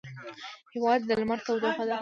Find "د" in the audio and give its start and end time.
1.07-1.09